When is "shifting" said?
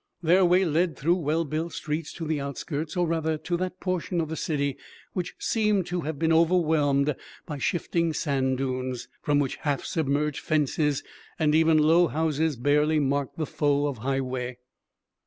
7.59-8.11